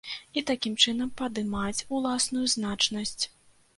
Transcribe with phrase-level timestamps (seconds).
[0.39, 3.19] І такім чынам падымаць уласную значнасць.